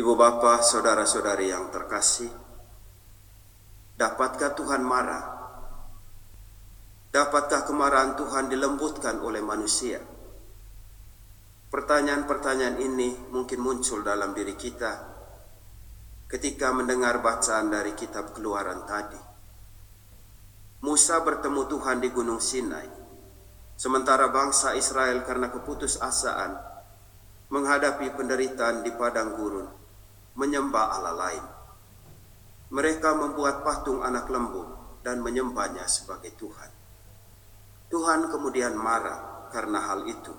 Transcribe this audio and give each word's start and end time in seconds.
Ibu 0.00 0.16
bapa, 0.16 0.64
saudara-saudari 0.64 1.52
yang 1.52 1.68
terkasih, 1.68 2.32
dapatkah 4.00 4.56
Tuhan 4.56 4.80
marah? 4.80 5.28
Dapatkah 7.12 7.68
kemarahan 7.68 8.16
Tuhan 8.16 8.48
dilembutkan 8.48 9.20
oleh 9.20 9.44
manusia? 9.44 10.00
Pertanyaan-pertanyaan 11.68 12.80
ini 12.80 13.12
mungkin 13.28 13.60
muncul 13.60 14.00
dalam 14.00 14.32
diri 14.32 14.56
kita 14.56 15.04
ketika 16.32 16.72
mendengar 16.72 17.20
bacaan 17.20 17.68
dari 17.68 17.92
kitab 17.92 18.32
Keluaran 18.32 18.88
tadi. 18.88 19.20
Musa 20.80 21.20
bertemu 21.20 21.68
Tuhan 21.68 22.00
di 22.00 22.08
Gunung 22.08 22.40
Sinai, 22.40 22.88
sementara 23.76 24.32
bangsa 24.32 24.72
Israel 24.80 25.20
karena 25.28 25.52
keputusasaan 25.52 26.56
menghadapi 27.52 28.16
penderitaan 28.16 28.80
di 28.80 28.96
padang 28.96 29.36
gurun 29.36 29.79
menyembah 30.40 30.86
Allah 30.96 31.14
lain. 31.20 31.44
Mereka 32.72 33.12
membuat 33.12 33.60
patung 33.60 34.00
anak 34.00 34.32
lembu 34.32 34.64
dan 35.04 35.20
menyembahnya 35.20 35.84
sebagai 35.84 36.32
Tuhan. 36.40 36.70
Tuhan 37.92 38.32
kemudian 38.32 38.72
marah 38.72 39.50
karena 39.52 39.84
hal 39.84 40.08
itu. 40.08 40.32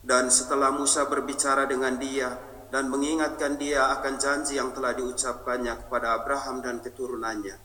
Dan 0.00 0.32
setelah 0.32 0.72
Musa 0.72 1.04
berbicara 1.04 1.68
dengan 1.68 2.00
dia 2.00 2.32
dan 2.72 2.88
mengingatkan 2.88 3.60
dia 3.60 3.92
akan 4.00 4.16
janji 4.16 4.56
yang 4.56 4.72
telah 4.72 4.96
diucapkannya 4.96 5.86
kepada 5.86 6.16
Abraham 6.16 6.64
dan 6.64 6.80
keturunannya, 6.80 7.58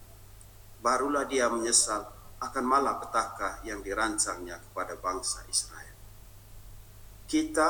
barulah 0.84 1.24
dia 1.24 1.48
menyesal 1.48 2.04
akan 2.38 2.66
malapetaka 2.66 3.66
yang 3.66 3.82
dirancangnya 3.82 4.62
kepada 4.70 5.00
bangsa 5.00 5.42
Israel. 5.50 5.96
Kita 7.26 7.70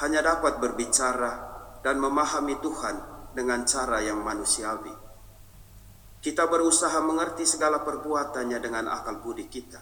hanya 0.00 0.20
dapat 0.24 0.56
berbicara 0.56 1.49
dan 1.80 1.96
memahami 1.96 2.60
Tuhan 2.60 2.96
dengan 3.32 3.64
cara 3.64 4.04
yang 4.04 4.20
manusiawi. 4.20 4.92
Kita 6.20 6.44
berusaha 6.44 7.00
mengerti 7.00 7.48
segala 7.48 7.80
perbuatannya 7.80 8.58
dengan 8.60 8.92
akal 8.92 9.24
budi 9.24 9.48
kita. 9.48 9.80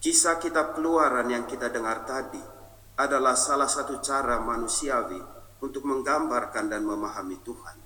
Kisah 0.00 0.40
kitab 0.40 0.72
keluaran 0.72 1.28
yang 1.28 1.44
kita 1.44 1.68
dengar 1.68 2.08
tadi 2.08 2.40
adalah 2.96 3.36
salah 3.36 3.68
satu 3.68 4.00
cara 4.00 4.40
manusiawi 4.40 5.20
untuk 5.60 5.84
menggambarkan 5.84 6.72
dan 6.72 6.86
memahami 6.86 7.36
Tuhan. 7.44 7.76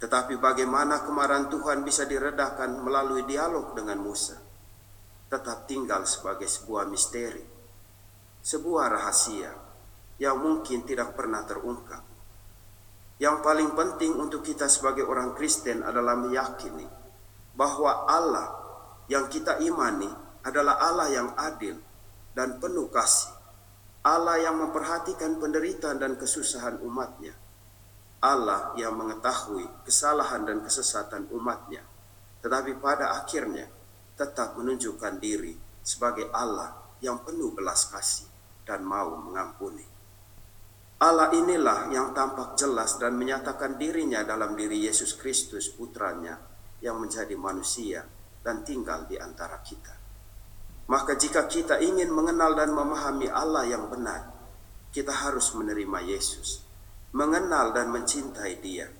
Tetapi 0.00 0.40
bagaimana 0.40 1.04
kemarahan 1.04 1.52
Tuhan 1.52 1.84
bisa 1.84 2.08
diredakan 2.08 2.82
melalui 2.82 3.22
dialog 3.28 3.76
dengan 3.76 4.00
Musa? 4.00 4.40
Tetap 5.30 5.68
tinggal 5.70 6.08
sebagai 6.08 6.48
sebuah 6.48 6.88
misteri, 6.88 7.44
sebuah 8.42 8.90
rahasia 8.90 9.69
yang 10.20 10.36
mungkin 10.36 10.84
tidak 10.84 11.16
pernah 11.16 11.42
terungkap. 11.48 12.04
Yang 13.16 13.36
paling 13.40 13.72
penting 13.72 14.12
untuk 14.20 14.44
kita 14.44 14.68
sebagai 14.68 15.08
orang 15.08 15.32
Kristen 15.32 15.80
adalah 15.80 16.16
meyakini 16.16 16.84
bahwa 17.56 18.04
Allah 18.04 18.48
yang 19.08 19.28
kita 19.32 19.60
imani 19.64 20.08
adalah 20.44 20.80
Allah 20.80 21.08
yang 21.08 21.28
adil 21.36 21.76
dan 22.36 22.60
penuh 22.60 22.88
kasih. 22.88 23.32
Allah 24.00 24.40
yang 24.40 24.56
memperhatikan 24.56 25.36
penderitaan 25.36 26.00
dan 26.00 26.16
kesusahan 26.16 26.80
umatnya. 26.80 27.36
Allah 28.24 28.72
yang 28.80 28.96
mengetahui 28.96 29.84
kesalahan 29.84 30.48
dan 30.48 30.64
kesesatan 30.64 31.28
umatnya. 31.32 31.84
Tetapi 32.40 32.80
pada 32.80 33.12
akhirnya 33.20 33.68
tetap 34.16 34.56
menunjukkan 34.56 35.20
diri 35.20 35.52
sebagai 35.84 36.32
Allah 36.32 36.72
yang 37.04 37.20
penuh 37.20 37.52
belas 37.52 37.92
kasih 37.92 38.28
dan 38.64 38.80
mau 38.84 39.20
mengampuni. 39.20 39.69
Allah 41.00 41.32
inilah 41.32 41.88
yang 41.88 42.12
tampak 42.12 42.60
jelas 42.60 43.00
dan 43.00 43.16
menyatakan 43.16 43.80
dirinya 43.80 44.20
dalam 44.20 44.52
diri 44.52 44.84
Yesus 44.84 45.16
Kristus 45.16 45.72
putranya 45.72 46.36
yang 46.84 47.00
menjadi 47.00 47.32
manusia 47.40 48.04
dan 48.44 48.60
tinggal 48.68 49.08
di 49.08 49.16
antara 49.16 49.64
kita. 49.64 49.96
Maka 50.92 51.16
jika 51.16 51.48
kita 51.48 51.80
ingin 51.80 52.12
mengenal 52.12 52.52
dan 52.52 52.76
memahami 52.76 53.32
Allah 53.32 53.64
yang 53.64 53.88
benar, 53.88 54.28
kita 54.92 55.24
harus 55.24 55.56
menerima 55.56 56.04
Yesus, 56.04 56.68
mengenal 57.16 57.72
dan 57.72 57.88
mencintai 57.88 58.60
dia, 58.60 58.92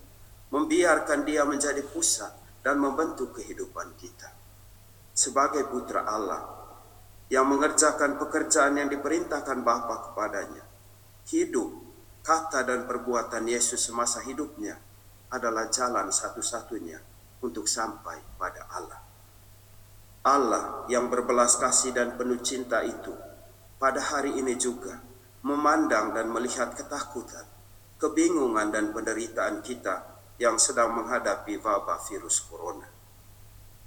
membiarkan 0.57 1.29
dia 1.29 1.45
menjadi 1.45 1.85
pusat 1.85 2.33
dan 2.65 2.81
membentuk 2.81 3.37
kehidupan 3.37 3.93
kita. 4.01 4.33
Sebagai 5.13 5.69
putra 5.69 6.09
Allah 6.09 6.49
yang 7.29 7.45
mengerjakan 7.45 8.17
pekerjaan 8.17 8.81
yang 8.81 8.89
diperintahkan 8.89 9.61
Bapa 9.61 10.09
kepadanya, 10.09 10.65
hidup 11.29 11.90
kata 12.21 12.65
dan 12.65 12.85
perbuatan 12.85 13.49
Yesus 13.49 13.81
semasa 13.81 14.21
hidupnya 14.25 14.77
adalah 15.31 15.71
jalan 15.73 16.11
satu-satunya 16.11 16.99
untuk 17.41 17.65
sampai 17.65 18.21
pada 18.37 18.67
Allah. 18.73 19.01
Allah 20.21 20.85
yang 20.93 21.09
berbelas 21.09 21.57
kasih 21.57 21.97
dan 21.97 22.21
penuh 22.21 22.45
cinta 22.45 22.85
itu 22.85 23.15
pada 23.81 24.05
hari 24.05 24.37
ini 24.37 24.53
juga 24.61 25.01
memandang 25.41 26.13
dan 26.13 26.29
melihat 26.29 26.77
ketakutan, 26.77 27.49
kebingungan 27.97 28.69
dan 28.69 28.93
penderitaan 28.93 29.65
kita 29.65 30.21
yang 30.37 30.61
sedang 30.61 30.93
menghadapi 30.93 31.57
wabah 31.57 32.05
virus 32.05 32.45
corona. 32.45 32.85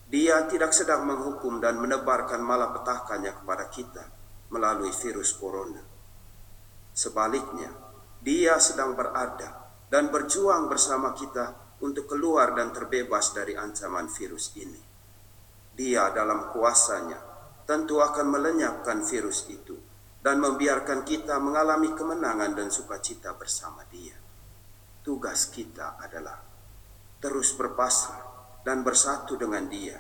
Dia 0.10 0.50
tidak 0.50 0.74
sedang 0.74 1.06
menghukum 1.06 1.62
dan 1.62 1.78
menebarkan 1.78 2.42
malapetakannya 2.42 3.34
kepada 3.38 3.70
kita 3.70 4.04
melalui 4.50 4.94
virus 4.94 5.34
corona. 5.38 5.82
Sebaliknya, 6.94 7.74
dia 8.24 8.56
sedang 8.56 8.96
berada 8.96 9.68
dan 9.92 10.08
berjuang 10.08 10.72
bersama 10.72 11.12
kita 11.12 11.76
untuk 11.84 12.08
keluar 12.08 12.56
dan 12.56 12.72
terbebas 12.72 13.36
dari 13.36 13.52
ancaman 13.60 14.08
virus 14.08 14.56
ini. 14.56 14.80
Dia 15.76 16.08
dalam 16.16 16.48
kuasanya 16.56 17.20
tentu 17.68 18.00
akan 18.00 18.32
melenyapkan 18.32 19.04
virus 19.04 19.52
itu 19.52 19.76
dan 20.24 20.40
membiarkan 20.40 21.04
kita 21.04 21.36
mengalami 21.44 21.92
kemenangan 21.92 22.56
dan 22.56 22.72
sukacita 22.72 23.36
bersama 23.36 23.84
dia. 23.92 24.16
Tugas 25.04 25.52
kita 25.52 26.00
adalah 26.00 26.40
terus 27.20 27.52
berpasrah 27.60 28.64
dan 28.64 28.88
bersatu 28.88 29.36
dengan 29.36 29.68
dia. 29.68 30.00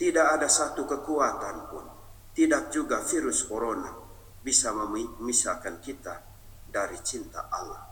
Tidak 0.00 0.26
ada 0.32 0.48
satu 0.48 0.88
kekuatan 0.88 1.56
pun, 1.68 1.84
tidak 2.32 2.72
juga 2.72 3.04
virus 3.04 3.44
corona 3.44 3.92
bisa 4.40 4.72
memisahkan 4.72 5.76
kita 5.84 6.35
dari 6.76 7.00
cinta 7.00 7.48
Allah. 7.48 7.88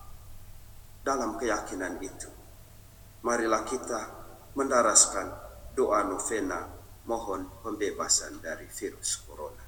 Dalam 1.00 1.40
keyakinan 1.40 1.96
itu, 2.04 2.28
marilah 3.24 3.64
kita 3.64 4.00
mendaraskan 4.52 5.26
doa 5.72 6.04
novena 6.04 6.68
mohon 7.08 7.48
pembebasan 7.64 8.44
dari 8.44 8.68
virus 8.68 9.24
corona. 9.24 9.63